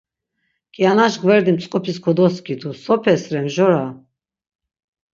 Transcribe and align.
Kianaş 0.73 1.13
gverdi 1.21 1.51
mtzǩupis 1.55 1.97
kodoskidu, 2.03 2.69
sopes 2.83 3.21
re 3.33 3.41
mjora? 3.45 3.83